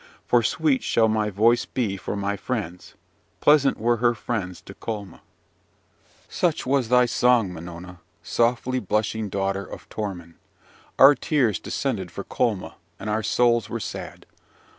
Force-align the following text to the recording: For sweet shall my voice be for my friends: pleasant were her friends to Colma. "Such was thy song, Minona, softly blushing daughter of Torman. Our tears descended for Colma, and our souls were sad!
For 0.25 0.41
sweet 0.41 0.81
shall 0.81 1.07
my 1.07 1.29
voice 1.29 1.65
be 1.67 1.95
for 1.95 2.15
my 2.15 2.35
friends: 2.35 2.95
pleasant 3.39 3.77
were 3.77 3.97
her 3.97 4.15
friends 4.15 4.59
to 4.61 4.73
Colma. 4.73 5.21
"Such 6.27 6.65
was 6.65 6.89
thy 6.89 7.05
song, 7.05 7.53
Minona, 7.53 7.99
softly 8.23 8.79
blushing 8.79 9.29
daughter 9.29 9.63
of 9.63 9.87
Torman. 9.89 10.39
Our 10.97 11.13
tears 11.13 11.59
descended 11.59 12.09
for 12.09 12.23
Colma, 12.23 12.77
and 12.99 13.11
our 13.11 13.21
souls 13.21 13.69
were 13.69 13.79
sad! 13.79 14.25